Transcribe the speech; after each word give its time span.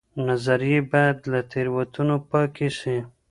نظريې 0.27 0.79
بايد 0.91 1.17
له 1.31 1.39
تېروتنو 1.51 2.15
پاکي 2.29 2.69
سي. 2.79 2.95